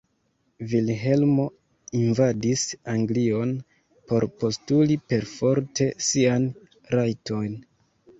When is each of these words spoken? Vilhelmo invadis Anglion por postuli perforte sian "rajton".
Vilhelmo 0.69 1.43
invadis 1.99 2.63
Anglion 2.93 3.51
por 4.13 4.25
postuli 4.45 4.97
perforte 5.13 5.89
sian 6.07 6.49
"rajton". 6.95 7.55